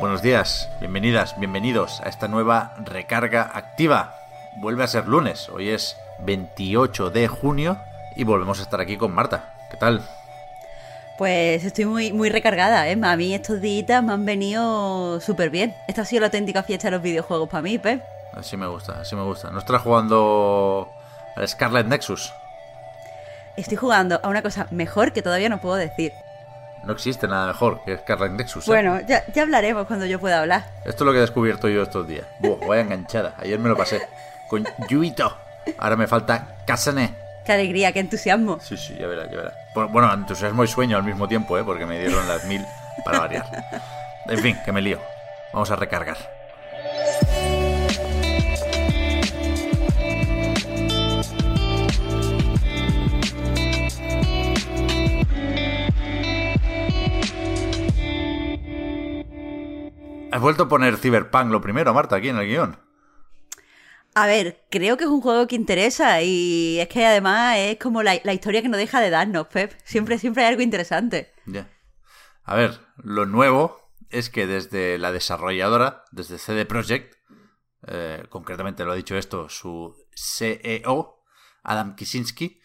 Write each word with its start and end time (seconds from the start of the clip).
Buenos 0.00 0.22
días, 0.22 0.70
bienvenidas, 0.80 1.38
bienvenidos 1.38 2.00
a 2.00 2.08
esta 2.08 2.26
nueva 2.26 2.74
recarga 2.78 3.50
activa. 3.52 4.14
Vuelve 4.56 4.82
a 4.82 4.86
ser 4.86 5.06
lunes, 5.06 5.50
hoy 5.50 5.68
es 5.68 5.94
28 6.20 7.10
de 7.10 7.28
junio 7.28 7.78
y 8.16 8.24
volvemos 8.24 8.60
a 8.60 8.62
estar 8.62 8.80
aquí 8.80 8.96
con 8.96 9.12
Marta. 9.12 9.52
¿Qué 9.70 9.76
tal? 9.76 10.00
Pues 11.18 11.64
estoy 11.64 11.84
muy, 11.84 12.14
muy 12.14 12.30
recargada, 12.30 12.88
¿eh? 12.88 12.98
A 13.02 13.16
mí 13.16 13.34
estos 13.34 13.60
días 13.60 14.02
me 14.02 14.14
han 14.14 14.24
venido 14.24 15.20
súper 15.20 15.50
bien. 15.50 15.76
Esta 15.86 16.00
ha 16.00 16.06
sido 16.06 16.20
la 16.20 16.28
auténtica 16.28 16.62
fiesta 16.62 16.86
de 16.86 16.92
los 16.92 17.02
videojuegos 17.02 17.50
para 17.50 17.60
mí, 17.60 17.76
Pep. 17.76 18.02
Así 18.32 18.56
me 18.56 18.68
gusta, 18.68 19.02
así 19.02 19.14
me 19.14 19.22
gusta. 19.22 19.50
¿No 19.50 19.58
estás 19.58 19.82
jugando 19.82 20.88
al 21.36 21.46
Scarlet 21.46 21.86
Nexus? 21.86 22.32
Estoy 23.54 23.76
jugando 23.76 24.18
a 24.22 24.28
una 24.30 24.40
cosa 24.40 24.66
mejor 24.70 25.12
que 25.12 25.20
todavía 25.20 25.50
no 25.50 25.60
puedo 25.60 25.76
decir. 25.76 26.14
No 26.84 26.92
existe 26.92 27.28
nada 27.28 27.46
mejor 27.48 27.82
que 27.84 27.96
Scarlet 27.98 28.32
Nexus. 28.32 28.66
¿eh? 28.66 28.70
Bueno, 28.70 29.00
ya, 29.06 29.24
ya 29.32 29.42
hablaremos 29.42 29.86
cuando 29.86 30.06
yo 30.06 30.18
pueda 30.18 30.40
hablar. 30.40 30.64
Esto 30.84 31.04
es 31.04 31.06
lo 31.06 31.12
que 31.12 31.18
he 31.18 31.22
descubierto 31.22 31.68
yo 31.68 31.82
estos 31.82 32.06
días. 32.08 32.26
Buah, 32.40 32.66
vaya 32.66 32.82
enganchada. 32.82 33.34
Ayer 33.38 33.58
me 33.58 33.68
lo 33.68 33.76
pasé. 33.76 34.00
Con 34.48 34.64
Yuito. 34.88 35.36
Ahora 35.78 35.96
me 35.96 36.06
falta 36.06 36.56
Kasane. 36.66 37.14
Qué 37.44 37.52
alegría, 37.52 37.92
qué 37.92 38.00
entusiasmo. 38.00 38.58
Sí, 38.60 38.76
sí, 38.76 38.96
ya 38.98 39.06
verás, 39.06 39.30
ya 39.30 39.36
verás. 39.36 39.54
Bueno, 39.74 39.90
Bueno, 39.90 40.12
entusiasmo 40.14 40.64
y 40.64 40.68
sueño 40.68 40.96
al 40.96 41.04
mismo 41.04 41.28
tiempo, 41.28 41.58
¿eh? 41.58 41.64
Porque 41.64 41.86
me 41.86 41.98
dieron 41.98 42.26
las 42.26 42.44
mil 42.44 42.64
para 43.04 43.20
variar. 43.20 43.46
En 44.26 44.38
fin, 44.38 44.58
que 44.64 44.72
me 44.72 44.80
lío. 44.80 44.98
Vamos 45.52 45.70
a 45.70 45.76
recargar. 45.76 46.16
Has 60.32 60.40
vuelto 60.40 60.64
a 60.64 60.68
poner 60.68 60.96
Cyberpunk 60.96 61.50
lo 61.50 61.60
primero, 61.60 61.92
Marta, 61.92 62.16
aquí 62.16 62.28
en 62.28 62.38
el 62.38 62.46
guion. 62.46 62.78
A 64.14 64.26
ver, 64.26 64.64
creo 64.70 64.96
que 64.96 65.04
es 65.04 65.10
un 65.10 65.20
juego 65.20 65.46
que 65.46 65.56
interesa 65.56 66.22
y 66.22 66.78
es 66.80 66.88
que 66.88 67.06
además 67.06 67.56
es 67.58 67.78
como 67.78 68.02
la, 68.02 68.18
la 68.24 68.32
historia 68.32 68.62
que 68.62 68.68
no 68.68 68.76
deja 68.76 69.00
de 69.00 69.10
darnos, 69.10 69.46
Pep. 69.46 69.72
Siempre, 69.84 70.18
siempre 70.18 70.42
hay 70.42 70.50
algo 70.50 70.62
interesante. 70.62 71.32
Ya. 71.46 71.68
A 72.44 72.54
ver, 72.54 72.80
lo 72.96 73.26
nuevo 73.26 73.92
es 74.08 74.30
que 74.30 74.46
desde 74.46 74.98
la 74.98 75.12
desarrolladora, 75.12 76.04
desde 76.10 76.38
CD 76.38 76.64
Projekt, 76.64 77.16
eh, 77.86 78.24
concretamente 78.28 78.84
lo 78.84 78.92
ha 78.92 78.96
dicho 78.96 79.16
esto, 79.16 79.48
su 79.48 79.96
CEO, 80.14 81.22
Adam 81.62 81.94
Kicinski, 81.94 82.60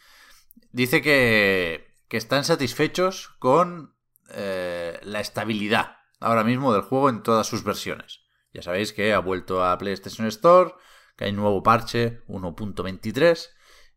dice 0.72 1.02
que, 1.02 1.96
que 2.08 2.18
están 2.18 2.44
satisfechos 2.44 3.30
con 3.40 3.96
eh, 4.32 5.00
la 5.04 5.20
estabilidad 5.20 5.95
ahora 6.20 6.44
mismo 6.44 6.74
del 6.74 6.82
juego 6.82 7.10
en 7.10 7.24
todas 7.24 7.48
sus 7.48 7.64
versiones. 7.64 8.22
Ya 8.54 8.62
sabéis 8.62 8.94
que 8.94 9.14
ha 9.14 9.20
vuelto 9.20 9.64
a 9.64 9.78
PlayStation 9.78 10.28
Store, 10.28 10.74
que 11.16 11.26
hay 11.26 11.32
nuevo 11.32 11.64
parche 11.64 12.24
1.23 12.28 13.50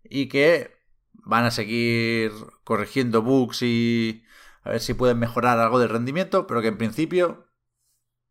y 0.04 0.28
que 0.28 0.76
van 1.12 1.44
a 1.44 1.50
seguir 1.50 2.32
corrigiendo 2.64 3.22
bugs 3.22 3.62
y 3.62 4.24
a 4.62 4.70
ver 4.70 4.80
si 4.80 4.94
pueden 4.94 5.18
mejorar 5.18 5.58
algo 5.58 5.78
de 5.78 5.88
rendimiento, 5.88 6.46
pero 6.46 6.60
que 6.60 6.68
en 6.68 6.78
principio 6.78 7.48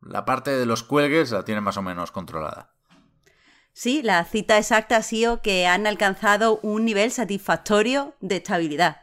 la 0.02 0.26
parte 0.26 0.52
de 0.52 0.66
los 0.66 0.84
cuelgues 0.84 1.32
la 1.32 1.46
tienen 1.46 1.64
más 1.64 1.78
o 1.78 1.82
menos 1.82 2.12
controlada. 2.12 2.76
Sí, 3.74 4.02
la 4.02 4.24
cita 4.26 4.58
exacta 4.58 4.98
ha 4.98 5.04
sido 5.04 5.42
que 5.42 5.68
han 5.68 5.86
alcanzado 5.86 6.60
un 6.64 6.84
nivel 6.86 7.12
satisfactorio 7.12 8.16
de 8.22 8.38
estabilidad. 8.38 9.02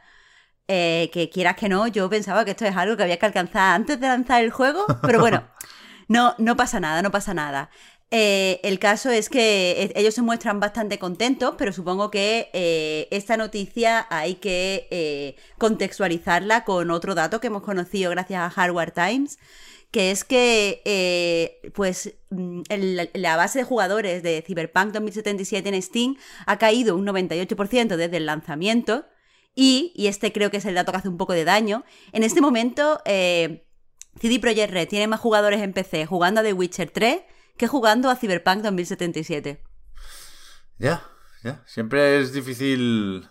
Eh, 0.66 1.10
que 1.12 1.28
quieras 1.28 1.56
que 1.56 1.68
no, 1.68 1.86
yo 1.88 2.08
pensaba 2.08 2.44
que 2.44 2.52
esto 2.52 2.64
es 2.64 2.74
algo 2.74 2.96
que 2.96 3.02
había 3.02 3.18
que 3.18 3.26
alcanzar 3.26 3.74
antes 3.74 4.00
de 4.00 4.06
lanzar 4.06 4.42
el 4.42 4.50
juego, 4.50 4.86
pero 5.02 5.20
bueno, 5.20 5.44
no, 6.08 6.34
no 6.38 6.56
pasa 6.56 6.80
nada, 6.80 7.02
no 7.02 7.10
pasa 7.10 7.34
nada. 7.34 7.68
Eh, 8.10 8.60
el 8.62 8.78
caso 8.78 9.10
es 9.10 9.28
que 9.28 9.72
eh, 9.82 9.92
ellos 9.96 10.14
se 10.14 10.22
muestran 10.22 10.60
bastante 10.60 10.98
contentos, 10.98 11.54
pero 11.58 11.72
supongo 11.72 12.10
que 12.10 12.48
eh, 12.54 13.08
esta 13.10 13.36
noticia 13.36 14.06
hay 14.08 14.36
que 14.36 14.88
eh, 14.90 15.36
contextualizarla 15.58 16.64
con 16.64 16.90
otro 16.90 17.14
dato 17.14 17.40
que 17.40 17.48
hemos 17.48 17.62
conocido 17.62 18.10
gracias 18.12 18.40
a 18.40 18.48
Hardware 18.50 18.92
Times, 18.92 19.38
que 19.90 20.10
es 20.12 20.24
que 20.24 21.60
pues 21.74 22.14
mm, 22.30 22.62
el- 22.68 23.10
la 23.14 23.36
base 23.36 23.58
de 23.60 23.64
jugadores 23.64 24.22
de 24.22 24.42
Cyberpunk 24.46 24.92
2077 24.92 25.68
en 25.68 25.82
Steam 25.82 26.16
ha 26.46 26.58
caído 26.58 26.96
un 26.96 27.04
98% 27.06 27.96
desde 27.96 28.16
el 28.16 28.26
lanzamiento 28.26 29.04
y, 29.54 29.92
y 29.94 30.08
este 30.08 30.32
creo 30.32 30.50
que 30.50 30.58
es 30.58 30.64
el 30.64 30.74
dato 30.74 30.92
que 30.92 30.98
hace 30.98 31.08
un 31.08 31.16
poco 31.16 31.32
de 31.32 31.44
daño, 31.44 31.84
en 32.12 32.22
este 32.22 32.40
momento 32.40 33.00
eh, 33.04 33.66
CD 34.20 34.38
Projekt 34.38 34.72
Red 34.72 34.88
tiene 34.88 35.06
más 35.06 35.20
jugadores 35.20 35.60
en 35.60 35.72
PC 35.72 36.06
jugando 36.06 36.40
a 36.40 36.44
The 36.44 36.52
Witcher 36.52 36.90
3 36.90 37.22
que 37.56 37.68
jugando 37.68 38.10
a 38.10 38.16
Cyberpunk 38.16 38.62
2077. 38.62 39.62
Ya, 40.78 41.04
ya. 41.42 41.62
Siempre 41.66 42.18
es 42.18 42.32
difícil 42.32 43.28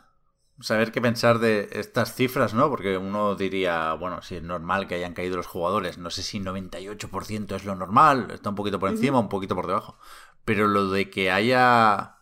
saber 0.59 0.91
qué 0.91 1.01
pensar 1.01 1.39
de 1.39 1.67
estas 1.71 2.15
cifras, 2.15 2.53
¿no? 2.53 2.69
Porque 2.69 2.97
uno 2.97 3.35
diría, 3.35 3.93
bueno, 3.93 4.21
si 4.21 4.35
es 4.35 4.43
normal 4.43 4.87
que 4.87 4.95
hayan 4.95 5.13
caído 5.13 5.35
los 5.35 5.47
jugadores, 5.47 5.97
no 5.97 6.09
sé 6.09 6.23
si 6.23 6.39
98% 6.39 7.55
es 7.55 7.65
lo 7.65 7.75
normal, 7.75 8.31
está 8.31 8.49
un 8.49 8.55
poquito 8.55 8.79
por 8.79 8.89
encima, 8.89 9.19
un 9.19 9.29
poquito 9.29 9.55
por 9.55 9.67
debajo. 9.67 9.97
Pero 10.45 10.67
lo 10.67 10.89
de 10.89 11.09
que 11.09 11.31
haya 11.31 12.17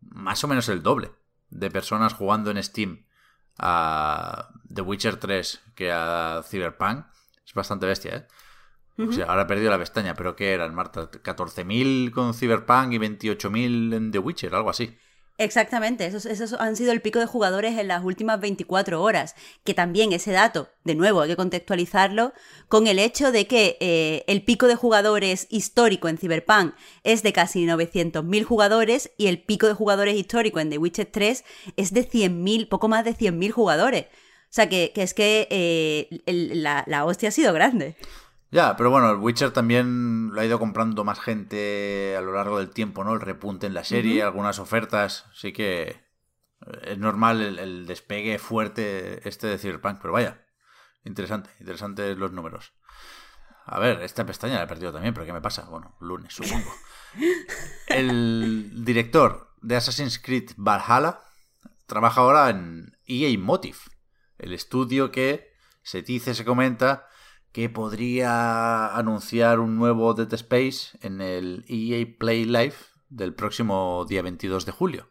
más 0.00 0.42
o 0.44 0.48
menos 0.48 0.68
el 0.68 0.82
doble 0.82 1.12
de 1.50 1.70
personas 1.70 2.14
jugando 2.14 2.50
en 2.50 2.62
Steam 2.62 3.06
a 3.58 4.48
The 4.72 4.82
Witcher 4.82 5.16
3 5.16 5.60
que 5.74 5.90
a 5.92 6.42
Cyberpunk 6.44 7.06
es 7.44 7.54
bastante 7.54 7.86
bestia, 7.86 8.16
¿eh? 8.16 8.26
O 8.98 9.10
sea, 9.10 9.26
ahora 9.26 9.42
he 9.42 9.46
perdido 9.46 9.70
la 9.70 9.78
pestaña, 9.78 10.14
pero 10.14 10.36
¿qué 10.36 10.52
eran, 10.52 10.74
Marta? 10.74 11.10
¿14.000 11.10 12.12
con 12.12 12.34
Cyberpunk 12.34 12.92
y 12.92 12.98
28.000 12.98 13.94
en 13.94 14.10
The 14.12 14.18
Witcher? 14.18 14.54
Algo 14.54 14.70
así. 14.70 14.96
Exactamente, 15.38 16.04
esos, 16.06 16.26
esos 16.26 16.52
han 16.52 16.76
sido 16.76 16.92
el 16.92 17.00
pico 17.00 17.18
de 17.18 17.26
jugadores 17.26 17.78
en 17.78 17.88
las 17.88 18.04
últimas 18.04 18.38
24 18.38 19.02
horas, 19.02 19.34
que 19.64 19.72
también 19.72 20.12
ese 20.12 20.30
dato, 20.30 20.68
de 20.84 20.94
nuevo, 20.94 21.22
hay 21.22 21.30
que 21.30 21.36
contextualizarlo 21.36 22.32
con 22.68 22.86
el 22.86 22.98
hecho 22.98 23.32
de 23.32 23.46
que 23.46 23.78
eh, 23.80 24.24
el 24.26 24.44
pico 24.44 24.68
de 24.68 24.74
jugadores 24.76 25.46
histórico 25.50 26.08
en 26.08 26.18
Cyberpunk 26.18 26.74
es 27.02 27.22
de 27.22 27.32
casi 27.32 27.64
900.000 27.64 28.44
jugadores 28.44 29.10
y 29.16 29.28
el 29.28 29.42
pico 29.42 29.66
de 29.66 29.74
jugadores 29.74 30.16
histórico 30.16 30.60
en 30.60 30.70
The 30.70 30.78
Witcher 30.78 31.06
3 31.06 31.44
es 31.76 31.92
de 31.94 32.08
100.000, 32.08 32.68
poco 32.68 32.88
más 32.88 33.04
de 33.04 33.14
100.000 33.14 33.50
jugadores. 33.50 34.04
O 34.04 34.54
sea, 34.54 34.68
que, 34.68 34.92
que 34.94 35.02
es 35.02 35.14
que 35.14 35.48
eh, 35.50 36.20
la, 36.26 36.84
la 36.86 37.06
hostia 37.06 37.30
ha 37.30 37.32
sido 37.32 37.54
grande. 37.54 37.96
Ya, 38.52 38.76
pero 38.76 38.90
bueno, 38.90 39.10
el 39.10 39.16
Witcher 39.16 39.50
también 39.50 40.28
lo 40.30 40.38
ha 40.38 40.44
ido 40.44 40.58
comprando 40.58 41.04
más 41.04 41.18
gente 41.18 42.14
a 42.14 42.20
lo 42.20 42.34
largo 42.34 42.58
del 42.58 42.68
tiempo, 42.68 43.02
¿no? 43.02 43.14
El 43.14 43.20
repunte 43.22 43.66
en 43.66 43.72
la 43.72 43.82
serie, 43.82 44.22
algunas 44.22 44.58
ofertas, 44.58 45.24
sí 45.32 45.54
que 45.54 45.82
eh, 45.82 46.02
es 46.82 46.98
normal 46.98 47.40
el, 47.40 47.58
el 47.58 47.86
despegue 47.86 48.38
fuerte 48.38 49.26
este 49.26 49.46
de 49.46 49.56
Cyberpunk, 49.56 50.00
pero 50.02 50.12
vaya, 50.12 50.44
interesante, 51.02 51.48
interesantes 51.60 52.18
los 52.18 52.32
números. 52.32 52.74
A 53.64 53.78
ver, 53.78 54.02
esta 54.02 54.26
pestaña 54.26 54.56
la 54.56 54.64
he 54.64 54.66
perdido 54.66 54.92
también, 54.92 55.14
pero 55.14 55.24
¿qué 55.24 55.32
me 55.32 55.40
pasa? 55.40 55.62
Bueno, 55.70 55.96
lunes, 56.00 56.34
supongo. 56.34 56.70
El 57.88 58.84
director 58.84 59.54
de 59.62 59.76
Assassin's 59.76 60.18
Creed 60.18 60.50
Valhalla 60.58 61.20
trabaja 61.86 62.20
ahora 62.20 62.50
en 62.50 62.98
EA 63.06 63.38
Motive, 63.38 63.78
el 64.36 64.52
estudio 64.52 65.10
que 65.10 65.54
se 65.82 66.02
dice, 66.02 66.34
se 66.34 66.44
comenta 66.44 67.06
que 67.52 67.68
podría 67.68 68.94
anunciar 68.96 69.60
un 69.60 69.76
nuevo 69.76 70.14
Dead 70.14 70.32
Space 70.34 70.96
en 71.02 71.20
el 71.20 71.64
EA 71.68 72.06
Play 72.18 72.44
Live 72.44 72.74
del 73.10 73.34
próximo 73.34 74.06
día 74.08 74.22
22 74.22 74.64
de 74.66 74.72
julio. 74.72 75.08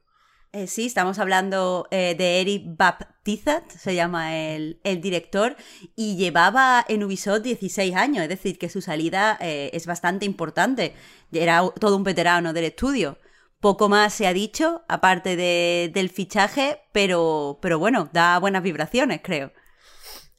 Eh, 0.53 0.67
sí, 0.67 0.87
estamos 0.87 1.17
hablando 1.19 1.87
eh, 1.91 2.13
de 2.17 2.41
Eric 2.41 2.63
Baptizat, 2.77 3.69
se 3.71 3.95
llama 3.95 4.35
el, 4.35 4.81
el 4.83 4.99
director, 4.99 5.55
y 5.95 6.17
llevaba 6.17 6.83
en 6.89 7.03
Ubisoft 7.05 7.43
16 7.43 7.95
años, 7.95 8.23
es 8.23 8.29
decir, 8.29 8.57
que 8.57 8.67
su 8.69 8.81
salida 8.81 9.37
eh, 9.39 9.69
es 9.71 9.85
bastante 9.85 10.25
importante. 10.25 10.93
Era 11.31 11.61
todo 11.79 11.95
un 11.95 12.03
veterano 12.03 12.51
del 12.51 12.65
estudio. 12.65 13.17
Poco 13.61 13.87
más 13.87 14.13
se 14.13 14.27
ha 14.27 14.33
dicho, 14.33 14.81
aparte 14.89 15.35
de- 15.37 15.89
del 15.93 16.09
fichaje, 16.09 16.81
pero, 16.91 17.59
pero 17.61 17.79
bueno, 17.79 18.09
da 18.11 18.37
buenas 18.39 18.63
vibraciones, 18.63 19.21
creo. 19.23 19.53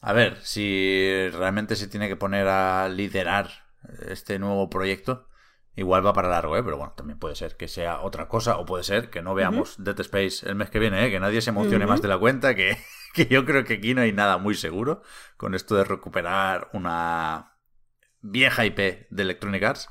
A 0.05 0.13
ver, 0.13 0.37
si 0.43 1.29
realmente 1.31 1.77
se 1.77 1.87
tiene 1.87 2.09
que 2.09 2.17
poner 2.17 2.49
a 2.49 2.89
liderar 2.89 3.51
este 4.09 4.41
nuevo 4.41 4.69
proyecto, 4.69 5.29
igual 5.77 6.05
va 6.05 6.13
para 6.13 6.29
largo, 6.29 6.57
¿eh? 6.57 6.63
Pero 6.65 6.77
bueno, 6.77 6.93
también 6.97 7.21
puede 7.21 7.37
ser 7.37 7.57
que 7.57 7.69
sea 7.69 8.01
otra 8.01 8.27
cosa 8.27 8.59
o 8.59 8.67
puede 8.67 8.83
ser 8.83 9.11
que 9.11 9.23
no 9.23 9.33
veamos 9.33 9.77
Dead 9.79 9.99
Space 10.01 10.49
el 10.49 10.57
mes 10.57 10.71
que 10.71 10.81
viene, 10.81 11.07
¿eh? 11.07 11.11
Que 11.13 11.21
nadie 11.21 11.41
se 11.41 11.51
emocione 11.51 11.87
más 11.87 12.03
de 12.03 12.09
la 12.09 12.19
cuenta, 12.19 12.57
que, 12.57 12.77
que 13.15 13.27
yo 13.27 13.45
creo 13.45 13.63
que 13.63 13.75
aquí 13.75 13.95
no 13.95 14.01
hay 14.01 14.13
nada 14.13 14.39
muy 14.39 14.57
seguro 14.57 15.03
con 15.37 15.55
esto 15.55 15.77
de 15.77 15.85
recuperar 15.85 16.69
una 16.73 17.53
vieja 18.23 18.67
IP 18.67 19.07
de 19.09 19.23
Electronic 19.23 19.63
Arts. 19.63 19.89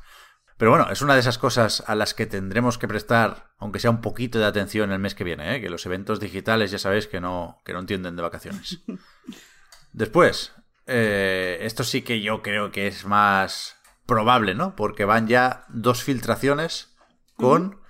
Pero 0.57 0.71
bueno, 0.71 0.89
es 0.91 1.01
una 1.01 1.13
de 1.13 1.21
esas 1.21 1.37
cosas 1.37 1.85
a 1.87 1.95
las 1.95 2.13
que 2.13 2.25
tendremos 2.25 2.77
que 2.77 2.89
prestar, 2.89 3.53
aunque 3.57 3.79
sea 3.79 3.91
un 3.91 4.01
poquito 4.01 4.39
de 4.39 4.45
atención 4.45 4.91
el 4.91 4.99
mes 4.99 5.15
que 5.15 5.23
viene, 5.23 5.55
¿eh? 5.55 5.61
que 5.61 5.69
los 5.69 5.85
eventos 5.85 6.19
digitales 6.19 6.69
ya 6.69 6.79
sabéis 6.79 7.07
que 7.07 7.21
no, 7.21 7.61
que 7.63 7.71
no 7.71 7.79
entienden 7.79 8.17
de 8.17 8.21
vacaciones. 8.21 8.83
Después, 9.93 10.53
eh, 10.87 11.59
esto 11.61 11.83
sí 11.83 12.01
que 12.01 12.21
yo 12.21 12.41
creo 12.41 12.71
que 12.71 12.87
es 12.87 13.05
más 13.05 13.77
probable, 14.05 14.55
¿no? 14.55 14.75
Porque 14.75 15.05
van 15.05 15.27
ya 15.27 15.65
dos 15.69 16.03
filtraciones 16.03 16.95
con 17.35 17.81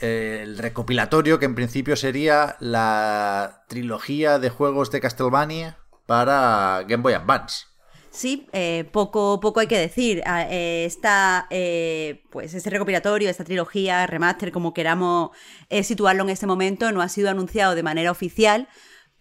eh, 0.00 0.40
el 0.42 0.58
recopilatorio 0.58 1.38
que 1.38 1.44
en 1.44 1.54
principio 1.54 1.96
sería 1.96 2.56
la 2.60 3.64
trilogía 3.68 4.38
de 4.38 4.50
juegos 4.50 4.90
de 4.90 5.00
Castlevania 5.00 5.78
para 6.06 6.84
Game 6.88 7.02
Boy 7.02 7.14
Advance. 7.14 7.66
Sí, 8.10 8.46
eh, 8.52 8.88
poco, 8.92 9.40
poco 9.40 9.60
hay 9.60 9.66
que 9.66 9.78
decir. 9.78 10.22
Ah, 10.26 10.46
eh, 10.50 10.84
está, 10.84 11.46
pues 12.30 12.54
este 12.54 12.70
recopilatorio, 12.70 13.30
esta 13.30 13.44
trilogía, 13.44 14.06
remaster, 14.06 14.52
como 14.52 14.74
queramos 14.74 15.30
situarlo 15.82 16.22
en 16.22 16.28
este 16.30 16.46
momento, 16.46 16.92
no 16.92 17.00
ha 17.00 17.08
sido 17.08 17.30
anunciado 17.30 17.74
de 17.74 17.82
manera 17.82 18.10
oficial, 18.10 18.68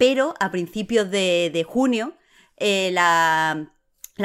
pero 0.01 0.33
a 0.39 0.49
principios 0.49 1.11
de, 1.11 1.63
junio 1.69 2.15
eh, 2.57 2.89
la, 2.91 3.67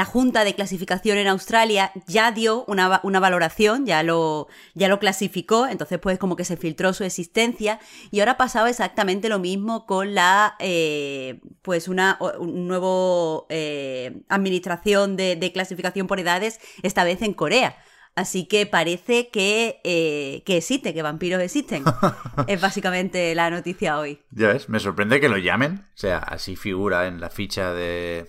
Junta 0.06 0.42
de 0.42 0.54
Clasificación 0.54 1.18
en 1.18 1.26
Australia 1.26 1.92
ya 2.06 2.32
dio 2.32 2.64
una, 2.64 2.88
valoración, 3.20 3.84
ya 3.84 4.02
lo, 4.02 4.48
ya 4.74 4.88
lo 4.88 4.98
clasificó, 4.98 5.66
entonces 5.66 5.98
pues 5.98 6.18
como 6.18 6.34
que 6.34 6.46
se 6.46 6.56
filtró 6.56 6.94
su 6.94 7.04
existencia 7.04 7.78
y 8.10 8.20
ahora 8.20 8.32
ha 8.32 8.36
pasado 8.38 8.68
exactamente 8.68 9.28
lo 9.28 9.38
mismo 9.38 9.84
con 9.84 10.14
la, 10.14 10.56
eh, 10.60 11.42
pues 11.60 11.88
una 11.88 12.16
un 12.38 13.46
eh, 13.50 14.22
administración 14.30 15.18
de 15.18 15.50
clasificación 15.52 16.06
por 16.06 16.20
edades, 16.20 16.58
esta 16.82 17.04
vez 17.04 17.20
en 17.20 17.34
Corea. 17.34 17.76
Así 18.16 18.48
que 18.48 18.64
parece 18.64 19.28
que, 19.28 19.82
eh, 19.84 20.42
que 20.46 20.56
existe, 20.56 20.94
que 20.94 21.02
vampiros 21.02 21.38
existen. 21.42 21.84
es 22.46 22.60
básicamente 22.62 23.34
la 23.34 23.50
noticia 23.50 23.98
hoy. 23.98 24.24
Ya 24.30 24.48
ves, 24.48 24.70
me 24.70 24.80
sorprende 24.80 25.20
que 25.20 25.28
lo 25.28 25.36
llamen. 25.36 25.86
O 25.94 25.96
sea, 25.96 26.16
así 26.16 26.56
figura 26.56 27.08
en 27.08 27.20
la 27.20 27.28
ficha 27.28 27.74
de. 27.74 28.26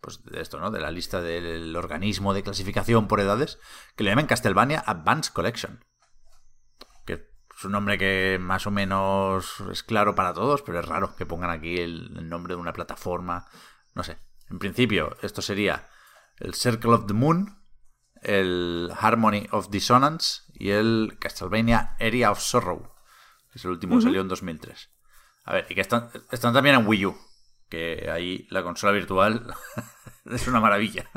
Pues 0.00 0.22
de 0.22 0.40
esto, 0.40 0.60
¿no? 0.60 0.70
De 0.70 0.80
la 0.80 0.92
lista 0.92 1.20
del 1.20 1.74
organismo 1.74 2.32
de 2.32 2.44
clasificación 2.44 3.08
por 3.08 3.18
edades. 3.18 3.58
Que 3.96 4.04
lo 4.04 4.10
llamen 4.10 4.26
Castlevania 4.26 4.84
Advanced 4.86 5.32
Collection. 5.32 5.84
Que 7.04 7.14
es 7.14 7.64
un 7.64 7.72
nombre 7.72 7.98
que 7.98 8.38
más 8.40 8.68
o 8.68 8.70
menos 8.70 9.64
es 9.72 9.82
claro 9.82 10.14
para 10.14 10.32
todos, 10.32 10.62
pero 10.62 10.78
es 10.78 10.86
raro 10.86 11.16
que 11.16 11.26
pongan 11.26 11.50
aquí 11.50 11.78
el 11.78 12.28
nombre 12.28 12.54
de 12.54 12.60
una 12.60 12.72
plataforma. 12.72 13.48
No 13.96 14.04
sé. 14.04 14.18
En 14.48 14.60
principio, 14.60 15.16
esto 15.22 15.42
sería 15.42 15.88
el 16.38 16.54
Circle 16.54 16.92
of 16.92 17.06
the 17.06 17.14
Moon 17.14 17.59
el 18.22 18.90
Harmony 18.98 19.46
of 19.50 19.70
Dissonance 19.70 20.42
y 20.54 20.70
el 20.70 21.16
Castlevania 21.18 21.96
Area 22.00 22.30
of 22.30 22.40
Sorrow, 22.40 22.94
que 23.52 23.58
es 23.58 23.64
el 23.64 23.72
último 23.72 23.96
que 23.96 24.02
salió 24.02 24.20
en 24.20 24.28
2003. 24.28 24.90
A 25.44 25.54
ver, 25.54 25.66
y 25.68 25.74
que 25.74 25.80
están, 25.80 26.10
están 26.30 26.52
también 26.52 26.76
en 26.76 26.86
Wii 26.86 27.06
U, 27.06 27.18
que 27.68 28.10
ahí 28.10 28.46
la 28.50 28.62
consola 28.62 28.92
virtual 28.92 29.54
es 30.26 30.46
una 30.48 30.60
maravilla. 30.60 31.10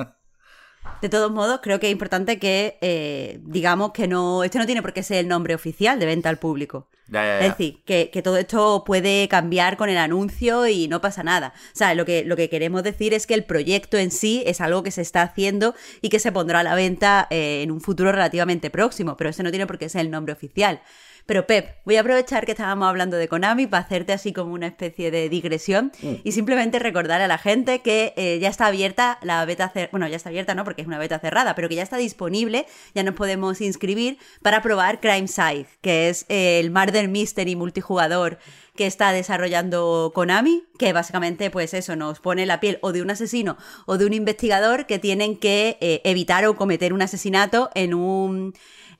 De 1.02 1.10
todos 1.10 1.32
modos, 1.32 1.60
creo 1.62 1.80
que 1.80 1.88
es 1.88 1.92
importante 1.92 2.40
que 2.40 2.78
eh, 2.82 3.40
digamos 3.44 3.92
que 3.92 4.08
no, 4.08 4.44
este 4.44 4.58
no 4.58 4.66
tiene 4.66 4.82
por 4.82 4.94
qué 4.94 5.04
ser 5.04 5.18
el 5.18 5.28
nombre 5.28 5.54
oficial 5.54 6.00
de 6.00 6.06
venta 6.06 6.30
al 6.30 6.40
público. 6.40 6.88
Es 7.12 7.50
decir, 7.50 7.84
que, 7.86 8.22
todo 8.24 8.38
esto 8.38 8.84
puede 8.86 9.28
cambiar 9.28 9.78
con 9.78 9.90
el 9.90 9.98
anuncio 9.98 10.66
y 10.68 10.88
no 10.88 11.02
pasa 11.02 11.22
nada. 11.22 11.54
O 11.74 11.76
sea, 11.76 11.94
lo 11.94 12.06
que, 12.06 12.24
lo 12.24 12.36
que 12.36 12.50
queremos 12.50 12.82
decir 12.82 13.14
es 13.14 13.28
que 13.28 13.34
el 13.34 13.44
proyecto 13.44 13.98
en 13.98 14.10
sí 14.10 14.42
es 14.46 14.62
algo 14.62 14.82
que 14.82 14.92
se 14.92 15.02
está 15.02 15.22
haciendo 15.22 15.76
y 16.02 16.10
que 16.10 16.20
se 16.20 16.32
pondrá 16.32 16.62
a 16.62 16.64
la 16.64 16.76
venta 16.76 17.28
eh, 17.30 17.62
en 17.62 17.72
un 17.72 17.82
futuro 17.82 18.12
relativamente 18.12 18.70
próximo, 18.70 19.18
pero 19.18 19.30
ese 19.30 19.44
no 19.44 19.52
tiene 19.52 19.68
por 19.68 19.78
qué 19.78 19.90
ser 19.90 20.02
el 20.02 20.12
nombre 20.12 20.34
oficial. 20.34 20.82
Pero 21.26 21.48
Pep, 21.48 21.78
voy 21.86 21.96
a 21.96 22.02
aprovechar 22.02 22.46
que 22.46 22.52
estábamos 22.52 22.88
hablando 22.88 23.16
de 23.16 23.28
Konami 23.28 23.66
para 23.66 23.84
hacerte 23.84 24.12
así 24.12 24.34
como 24.34 24.54
una 24.54 24.68
especie 24.68 25.10
de 25.10 25.30
digresión 25.30 25.92
mm. 26.02 26.14
y 26.24 26.32
simplemente 26.34 26.80
recordar 26.80 27.22
a 27.22 27.28
la 27.28 27.38
gente 27.38 27.80
que 27.80 28.14
eh, 28.18 28.40
ya 28.40 28.50
está 28.50 28.68
abierta 28.68 29.20
la 29.22 29.46
beta, 29.46 29.72
bueno, 29.92 30.08
ya 30.08 30.18
está 30.18 30.30
abierta, 30.30 30.54
¿no? 30.54 30.66
Porque 30.66 30.82
es 30.82 30.88
una 30.88 31.00
beta 31.00 31.20
cerrada, 31.20 31.56
pero 31.56 31.70
que 31.70 31.76
ya 31.76 31.84
está 31.84 31.98
disponible, 31.98 32.66
ya 32.94 33.04
nos 33.04 33.16
podemos 33.16 33.62
inscribir 33.62 34.18
para 34.42 34.62
probar 34.62 35.00
Crime 35.00 35.28
Side, 35.28 35.68
que 35.82 36.10
es 36.10 36.26
eh, 36.28 36.60
el 36.60 36.72
Murder 36.72 37.08
Mystery 37.08 37.56
multijugador 37.56 38.38
que 38.76 38.88
está 38.88 39.12
desarrollando 39.12 40.12
Konami, 40.16 40.64
que 40.80 40.94
básicamente 40.94 41.52
pues 41.52 41.74
eso, 41.74 41.96
nos 41.96 42.20
pone 42.20 42.46
la 42.46 42.60
piel 42.60 42.80
o 42.82 42.92
de 42.92 43.02
un 43.02 43.12
asesino 43.12 43.58
o 43.86 43.98
de 43.98 44.06
un 44.06 44.14
investigador 44.14 44.88
que 44.88 45.00
tienen 45.00 45.38
que 45.38 45.78
eh, 45.80 46.02
evitar 46.04 46.46
o 46.46 46.56
cometer 46.56 46.92
un 46.92 47.02
asesinato 47.02 47.70
en 47.76 47.94
un 47.94 48.54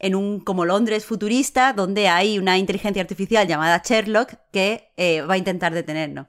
en 0.04 0.16
un 0.16 0.42
como 0.42 0.66
Londres 0.66 1.06
futurista 1.06 1.72
donde 1.72 2.10
hay 2.10 2.38
una 2.38 2.58
inteligencia 2.58 3.02
artificial 3.02 3.48
llamada 3.48 3.82
Sherlock 3.84 4.34
que 4.52 4.92
eh, 4.98 5.22
va 5.22 5.36
a 5.36 5.38
intentar 5.38 5.74
detenernos. 5.74 6.28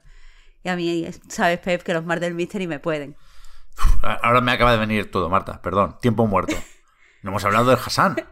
Y 0.63 0.69
a 0.69 0.77
mí, 0.77 1.05
sabes, 1.27 1.59
Pep, 1.59 1.83
que 1.83 1.93
los 1.93 2.07
del 2.21 2.33
Mystery 2.33 2.67
me 2.67 2.79
pueden. 2.79 3.17
Ahora 4.01 4.39
me 4.39 4.53
acaba 4.53 4.71
de 4.71 4.77
venir 4.77 5.11
todo, 5.11 5.29
Marta, 5.29 5.61
perdón, 5.61 5.97
tiempo 5.99 6.25
muerto. 6.25 6.55
No 7.21 7.31
hemos 7.31 7.43
hablado 7.43 7.69
del 7.69 7.79
Hassan. 7.85 8.15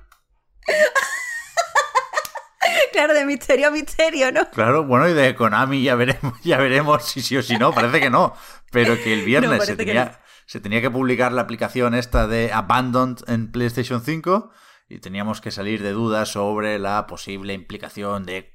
claro, 2.93 3.13
de 3.13 3.25
misterio 3.25 3.67
a 3.67 3.71
misterio, 3.71 4.31
¿no? 4.31 4.49
Claro, 4.49 4.85
bueno, 4.85 5.09
y 5.09 5.13
de 5.13 5.35
Konami 5.35 5.83
ya 5.83 5.95
veremos, 5.95 6.39
ya 6.41 6.57
veremos 6.57 7.03
si 7.03 7.21
sí 7.21 7.35
o 7.35 7.43
si 7.43 7.57
no, 7.57 7.73
parece 7.73 7.99
que 7.99 8.09
no. 8.09 8.33
Pero 8.71 8.95
que 8.95 9.11
el 9.11 9.21
viernes 9.25 9.65
se, 9.65 9.75
tenía, 9.75 10.21
se 10.45 10.61
tenía 10.61 10.79
que 10.79 10.89
publicar 10.89 11.33
la 11.33 11.41
aplicación 11.41 11.95
esta 11.95 12.27
de 12.27 12.53
Abandoned 12.53 13.17
en 13.27 13.51
PlayStation 13.51 14.01
5 14.01 14.53
y 14.89 14.99
teníamos 14.99 15.41
que 15.41 15.51
salir 15.51 15.81
de 15.81 15.91
dudas 15.91 16.29
sobre 16.29 16.79
la 16.79 17.07
posible 17.07 17.53
implicación 17.53 18.25
de 18.25 18.53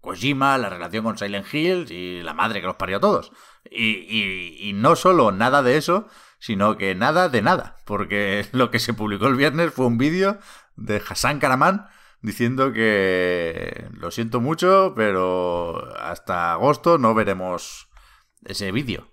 Kojima, 0.00 0.56
la 0.58 0.70
relación 0.70 1.04
con 1.04 1.18
Silent 1.18 1.52
Hill 1.52 1.90
y 1.90 2.22
la 2.22 2.34
madre 2.34 2.60
que 2.60 2.66
los 2.66 2.76
parió 2.76 2.96
a 2.98 3.00
todos. 3.00 3.32
Y, 3.70 4.72
no 4.74 4.96
solo 4.96 5.30
nada 5.30 5.62
de 5.62 5.76
eso, 5.76 6.08
sino 6.38 6.78
que 6.78 6.94
nada 6.94 7.28
de 7.28 7.42
nada, 7.42 7.76
porque 7.84 8.46
lo 8.52 8.70
que 8.70 8.78
se 8.78 8.94
publicó 8.94 9.26
el 9.26 9.36
viernes 9.36 9.72
fue 9.72 9.86
un 9.86 9.98
vídeo 9.98 10.38
de 10.76 11.02
Hassan 11.06 11.38
Karaman 11.38 11.86
diciendo 12.22 12.72
que 12.72 13.88
lo 13.92 14.10
siento 14.10 14.40
mucho, 14.40 14.94
pero 14.96 15.94
hasta 15.98 16.52
agosto 16.52 16.98
no 16.98 17.14
veremos 17.14 17.88
ese 18.44 18.72
vídeo. 18.72 19.10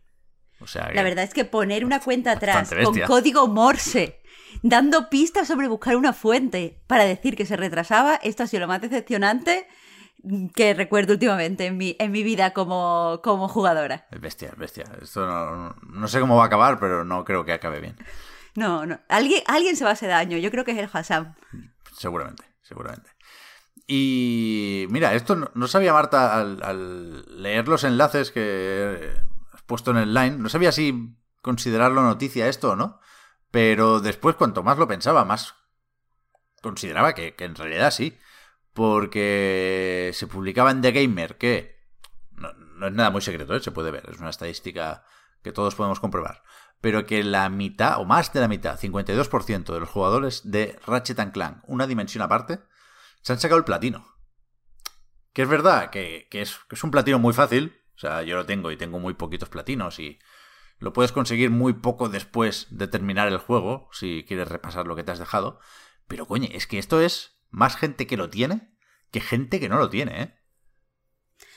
O 0.60 0.68
sea, 0.68 0.92
la 0.92 1.04
verdad 1.04 1.24
es 1.24 1.34
que 1.34 1.46
poner 1.46 1.86
una 1.86 2.00
cuenta 2.00 2.32
atrás 2.32 2.74
con 2.84 3.00
código 3.02 3.48
Morse 3.48 4.22
dando 4.62 5.10
pistas 5.10 5.48
sobre 5.48 5.68
buscar 5.68 5.96
una 5.96 6.14
fuente 6.14 6.80
para 6.88 7.06
decir 7.06 7.36
que 7.36 7.46
se 7.46 7.58
retrasaba. 7.58 8.16
Esto 8.16 8.44
ha 8.44 8.48
sido 8.48 8.62
lo 8.62 8.68
más 8.68 8.82
decepcionante 8.82 9.68
que 10.56 10.74
recuerdo 10.74 11.14
últimamente 11.14 11.66
en 11.68 11.78
mi, 11.78 11.96
en 12.00 12.12
mi 12.12 12.24
vida 12.24 12.52
como, 12.54 13.22
como 13.24 13.48
jugadora. 13.48 14.08
Bestia, 14.20 14.54
bestia. 14.58 14.86
Esto 15.02 15.26
no, 15.82 16.08
sé 16.08 16.20
cómo 16.20 16.36
va 16.36 16.44
a 16.44 16.48
acabar, 16.48 16.80
pero 16.80 17.06
no 17.06 17.24
creo 17.24 17.46
que 17.46 17.54
acabe 17.54 17.80
bien. 17.80 17.96
No, 18.56 18.86
no. 18.86 19.00
Alguien, 19.10 19.44
alguien 19.48 19.76
se 19.76 19.84
va 19.84 19.92
a 19.92 19.94
hacer 19.94 20.10
daño. 20.10 20.38
Yo 20.38 20.52
creo 20.52 20.66
que 20.66 20.72
es 20.72 20.78
el 20.78 20.90
Hassan. 20.92 21.36
Seguramente, 21.96 22.44
seguramente. 22.62 23.12
Y 23.86 24.88
mira, 24.90 25.14
esto 25.14 25.52
no, 25.54 25.68
sabía 25.68 25.94
Marta 25.94 26.38
al, 26.38 26.62
al, 26.62 27.42
leer 27.42 27.68
los 27.68 27.84
enlaces 27.86 28.32
que 28.32 29.14
has 29.54 29.62
puesto 29.62 29.92
en 29.92 29.98
el 29.98 30.14
line. 30.14 30.38
No 30.38 30.50
sabía 30.50 30.72
si 30.72 31.16
considerarlo 31.42 32.02
noticia 32.02 32.48
esto 32.48 32.72
o 32.72 32.76
no. 32.76 33.00
Pero 33.52 34.00
después, 34.00 34.36
cuanto 34.36 34.64
más 34.64 34.78
lo 34.78 34.88
pensaba, 34.88 35.26
más 35.26 35.56
consideraba 36.62 37.14
que, 37.14 37.36
en 37.38 37.56
realidad 37.56 37.92
sí. 37.92 38.18
Porque 38.74 40.12
se 40.14 40.28
publicaba 40.28 40.72
en 40.72 40.82
The 40.82 40.92
Gamer 40.92 41.38
que 41.38 41.78
no, 42.32 42.88
es 42.88 42.94
nada 42.94 43.10
muy 43.10 43.22
secreto, 43.22 43.56
¿eh? 43.56 43.62
se 43.62 43.72
puede 43.72 43.90
ver, 43.90 44.08
es 44.10 44.20
una 44.20 44.30
estadística 44.30 45.04
que 45.42 45.52
todos 45.52 45.76
podemos 45.76 46.00
comprobar. 46.00 46.44
Pero 46.80 47.08
que 47.08 47.24
la 47.24 47.50
mitad, 47.50 48.00
o 48.00 48.06
más 48.06 48.32
de 48.34 48.40
la 48.40 48.48
mitad, 48.48 48.80
52% 48.80 49.74
de 49.74 49.80
los 49.80 49.90
jugadores 49.90 50.42
de 50.44 50.80
Ratchet 50.86 51.32
Clank, 51.32 51.64
una 51.66 51.88
dimensión 51.88 52.22
aparte, 52.22 52.60
se 53.22 53.34
han 53.34 53.40
sacado 53.40 53.58
el 53.58 53.66
platino. 53.66 54.06
Que 55.34 55.42
es 55.42 55.50
verdad 55.50 55.90
que, 55.90 56.28
es, 56.32 56.60
que 56.70 56.76
es 56.76 56.84
un 56.84 56.92
platino 56.92 57.18
muy 57.18 57.34
fácil. 57.34 57.82
O 57.96 58.00
sea, 58.00 58.22
yo 58.22 58.36
lo 58.36 58.46
tengo 58.46 58.70
y 58.70 58.78
tengo 58.78 59.00
muy 59.00 59.16
poquitos 59.16 59.50
platinos 59.50 60.00
y 60.00 60.20
lo 60.80 60.94
puedes 60.94 61.12
conseguir 61.12 61.50
muy 61.50 61.74
poco 61.74 62.10
después 62.10 62.68
de 62.70 62.88
terminar 62.88 63.28
el 63.28 63.38
juego, 63.38 63.90
si 63.92 64.26
quieres 64.28 64.48
repasar 64.48 64.88
lo 64.88 64.96
que 64.96 65.04
te 65.04 65.12
has 65.12 65.20
dejado. 65.20 65.60
Pero 66.08 66.26
coño, 66.26 66.48
es 66.52 66.68
que 66.68 66.78
esto 66.78 67.02
es 67.02 67.40
más 67.50 67.76
gente 67.76 68.08
que 68.08 68.18
lo 68.18 68.30
tiene 68.30 68.78
que 69.12 69.22
gente 69.22 69.60
que 69.60 69.70
no 69.70 69.78
lo 69.78 69.90
tiene, 69.90 70.22
¿eh? 70.22 70.34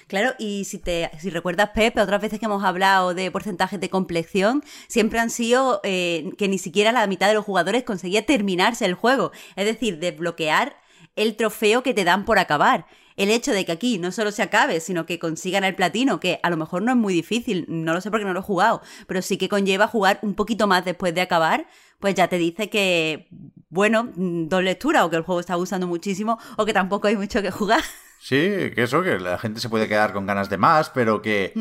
Claro, 0.06 0.34
y 0.38 0.64
si 0.64 0.78
te 0.78 1.08
si 1.20 1.30
recuerdas, 1.30 1.70
Pepe, 1.70 2.00
otras 2.00 2.20
veces 2.20 2.40
que 2.40 2.46
hemos 2.46 2.64
hablado 2.64 3.14
de 3.14 3.30
porcentajes 3.30 3.78
de 3.78 3.90
complexión, 3.90 4.64
siempre 4.88 5.20
han 5.20 5.30
sido 5.30 5.80
eh, 5.84 6.32
que 6.36 6.48
ni 6.48 6.58
siquiera 6.58 6.90
la 6.90 7.06
mitad 7.06 7.28
de 7.28 7.34
los 7.34 7.44
jugadores 7.44 7.84
conseguía 7.84 8.26
terminarse 8.26 8.84
el 8.84 8.94
juego. 8.94 9.30
Es 9.54 9.66
decir, 9.66 10.00
desbloquear 10.00 10.76
el 11.14 11.36
trofeo 11.36 11.84
que 11.84 11.94
te 11.94 12.04
dan 12.04 12.24
por 12.24 12.40
acabar. 12.40 12.86
El 13.20 13.30
hecho 13.30 13.52
de 13.52 13.66
que 13.66 13.72
aquí 13.72 13.98
no 13.98 14.12
solo 14.12 14.32
se 14.32 14.42
acabe, 14.42 14.80
sino 14.80 15.04
que 15.04 15.18
consigan 15.18 15.62
el 15.62 15.74
platino, 15.74 16.20
que 16.20 16.40
a 16.42 16.48
lo 16.48 16.56
mejor 16.56 16.80
no 16.80 16.92
es 16.92 16.96
muy 16.96 17.12
difícil, 17.12 17.66
no 17.68 17.92
lo 17.92 18.00
sé 18.00 18.10
porque 18.10 18.24
no 18.24 18.32
lo 18.32 18.40
he 18.40 18.42
jugado, 18.42 18.80
pero 19.06 19.20
sí 19.20 19.36
que 19.36 19.50
conlleva 19.50 19.86
jugar 19.88 20.20
un 20.22 20.32
poquito 20.32 20.66
más 20.66 20.86
después 20.86 21.14
de 21.14 21.20
acabar, 21.20 21.66
pues 21.98 22.14
ya 22.14 22.28
te 22.28 22.38
dice 22.38 22.70
que, 22.70 23.28
bueno, 23.68 24.08
dos 24.16 24.62
lecturas, 24.62 25.02
o 25.02 25.10
que 25.10 25.16
el 25.16 25.22
juego 25.22 25.38
está 25.38 25.56
gustando 25.56 25.86
muchísimo, 25.86 26.38
o 26.56 26.64
que 26.64 26.72
tampoco 26.72 27.08
hay 27.08 27.16
mucho 27.18 27.42
que 27.42 27.50
jugar. 27.50 27.82
Sí, 28.20 28.36
que 28.74 28.84
eso, 28.84 29.02
que 29.02 29.18
la 29.18 29.36
gente 29.36 29.60
se 29.60 29.68
puede 29.68 29.86
quedar 29.86 30.14
con 30.14 30.24
ganas 30.24 30.48
de 30.48 30.56
más, 30.56 30.88
pero 30.88 31.20
que 31.20 31.52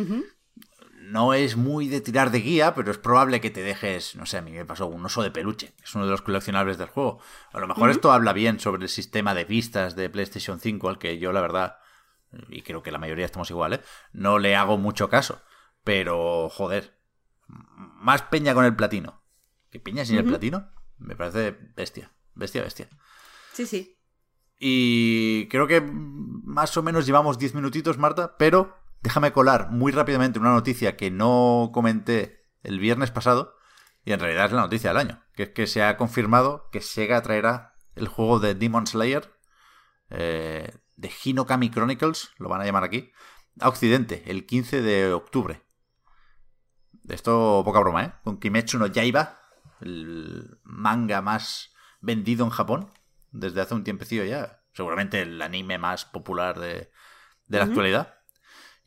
no 1.10 1.34
es 1.34 1.58
muy 1.58 1.88
de 1.88 2.02
tirar 2.02 2.30
de 2.30 2.40
guía, 2.40 2.76
pero 2.76 2.92
es 2.92 2.98
probable 2.98 3.42
que 3.42 3.50
te 3.50 3.62
dejes, 3.62 4.16
no 4.16 4.26
sé, 4.26 4.38
a 4.38 4.42
mí 4.42 4.52
me 4.52 4.66
pasó 4.66 4.86
un 4.86 5.04
oso 5.04 5.24
de 5.24 5.32
peluche, 5.32 5.74
que 5.78 5.84
es 5.84 5.96
uno 5.96 6.06
de 6.06 6.12
los 6.12 6.22
coleccionables 6.22 6.78
del 6.78 6.88
juego. 6.88 7.20
A 7.52 7.60
lo 7.60 7.68
mejor 7.68 7.90
esto 7.90 8.12
habla 8.12 8.32
bien 8.32 8.60
sobre 8.60 8.84
el 8.84 8.90
sistema 8.90 9.34
de 9.34 9.46
vistas 9.46 9.96
de 9.96 10.10
PlayStation 10.10 10.60
5, 10.60 10.88
al 10.88 11.00
que 11.00 11.18
yo 11.18 11.32
la 11.32 11.42
verdad, 11.42 11.80
y 12.50 12.62
creo 12.62 12.84
que 12.84 12.92
la 12.92 13.00
mayoría 13.00 13.26
estamos 13.26 13.50
igual, 13.50 13.74
¿eh? 13.74 13.82
no 14.14 14.38
le 14.38 14.56
hago 14.56 14.78
mucho 14.78 15.10
caso. 15.10 15.42
Pero, 15.84 16.50
joder, 16.50 17.00
más 17.48 18.22
peña 18.24 18.54
con 18.54 18.66
el 18.66 18.76
platino. 18.76 19.24
¿Qué 19.72 19.80
peña 19.80 20.06
sin 20.06 20.18
el 20.18 20.26
platino? 20.26 20.70
Me 20.98 21.16
parece 21.16 21.58
bestia, 21.76 22.12
bestia, 22.36 22.62
bestia. 22.62 22.88
Sí, 23.54 23.66
sí. 23.66 23.98
Y 24.60 25.48
creo 25.48 25.66
que 25.68 25.82
más 25.82 26.76
o 26.78 26.84
menos 26.84 27.06
llevamos 27.06 27.40
10 27.40 27.56
minutitos, 27.56 27.98
Marta, 27.98 28.38
pero 28.38 28.78
déjame 29.02 29.32
colar 29.32 29.72
muy 29.72 29.92
rápidamente 29.92 30.40
una 30.40 30.54
noticia 30.54 30.98
que 30.98 31.12
no 31.12 31.72
comenté 31.74 32.48
el 32.64 32.80
viernes 32.80 33.12
pasado, 33.12 33.56
y 34.04 34.14
en 34.14 34.20
realidad 34.20 34.46
es 34.46 34.52
la 34.52 34.62
noticia 34.62 34.90
del 34.90 34.98
año, 34.98 35.24
que 35.34 35.44
es 35.44 35.50
que 35.50 35.68
se 35.68 35.84
ha 35.84 35.98
confirmado 35.98 36.70
que 36.72 36.82
Sega 36.82 37.22
traerá 37.22 37.76
el 37.96 38.08
juego 38.08 38.40
de 38.40 38.56
Demon 38.56 38.88
Slayer, 38.88 39.34
eh, 40.10 40.72
de 40.96 41.12
Hinokami 41.24 41.70
Chronicles, 41.70 42.32
lo 42.38 42.50
van 42.50 42.62
a 42.62 42.66
llamar 42.66 42.84
aquí, 42.84 43.12
a 43.60 43.70
Occidente, 43.70 44.24
el 44.28 44.46
15 44.46 44.82
de 44.82 45.14
octubre. 45.14 45.62
Esto 47.08 47.62
poca 47.66 47.80
broma, 47.80 48.04
¿eh? 48.04 48.14
Con 48.24 48.40
Kimetsu 48.40 48.78
no 48.78 48.88
Yaiba, 48.88 49.40
el 49.82 50.60
manga 50.64 51.22
más 51.22 51.72
vendido 52.02 52.46
en 52.46 52.52
Japón 52.52 52.92
desde 53.32 53.62
hace 53.62 53.74
un 53.74 53.84
tiempecillo 53.84 54.24
ya. 54.24 54.62
Seguramente 54.74 55.22
el 55.22 55.42
anime 55.42 55.78
más 55.78 56.06
popular 56.06 56.60
de, 56.60 56.92
la 57.48 57.64
actualidad. 57.64 58.19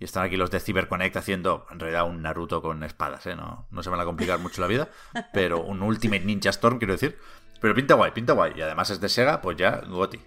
Y 0.03 0.05
están 0.05 0.25
aquí 0.25 0.37
los 0.37 0.51
de 0.51 0.59
CyberConnect 0.59 1.17
haciendo, 1.17 1.65
en 1.71 1.79
realidad, 1.79 2.09
un 2.09 2.23
Naruto 2.23 2.61
con 2.61 2.83
espadas, 2.83 3.25
¿eh? 3.27 3.37
No, 3.37 3.69
no 3.71 3.85
se 3.85 3.89
van 3.89 4.01
a 4.01 4.05
complicar 4.05 4.41
mucho 4.41 4.61
la 4.61 4.67
vida. 4.67 4.89
Pero 5.33 5.63
un 5.63 5.81
Ultimate 5.81 6.25
Ninja 6.25 6.51
Storm, 6.51 6.79
quiero 6.79 6.95
decir. 6.95 7.21
Pero 7.61 7.73
pinta 7.73 7.95
guay, 7.95 8.11
pinta 8.11 8.33
guay. 8.33 8.53
Y 8.57 8.63
además 8.63 8.91
es 8.91 9.01
de 9.01 9.09
Sega, 9.09 9.41
pues 9.41 9.57
ya, 9.57 9.81
Goti. 9.87 10.19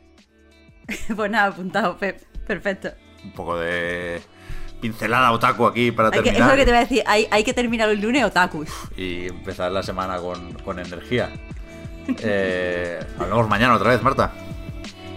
pues 1.17 1.29
nada, 1.29 1.48
apuntado, 1.48 1.98
Pep. 1.98 2.22
Perfecto. 2.48 2.94
Un 3.22 3.34
poco 3.34 3.58
de 3.58 4.22
pincelada 4.79 5.34
otaku 5.34 5.65
aquí 5.65 5.91
para 5.91 6.10
terminar. 6.10 6.41
es 6.44 6.48
lo 6.48 6.55
que 6.55 6.63
te 6.63 6.72
voy 6.72 6.77
a 6.77 6.79
decir. 6.79 7.03
Hay, 7.05 7.27
hay 7.29 7.44
que 7.44 7.53
terminar 7.53 7.89
el 7.89 8.00
lunes 8.00 8.24
otaku. 8.24 8.63
Y 8.96 9.27
empezar 9.27 9.74
la 9.74 9.84
semana 9.84 10.20
con, 10.20 10.53
con 10.53 10.79
energía. 10.79 11.34
Eh, 12.20 13.05
hablamos 13.20 13.50
mañana 13.50 13.75
otra 13.75 13.89
vez, 13.89 14.01
Marta. 14.01 14.32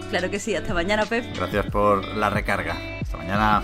Claro 0.09 0.29
que 0.29 0.37
sí. 0.37 0.53
Hasta 0.53 0.73
mañana, 0.73 1.05
Pep. 1.05 1.33
Gracias 1.33 1.65
por 1.67 2.03
la 2.03 2.29
recarga. 2.29 2.75
Hasta 3.01 3.15
mañana. 3.15 3.63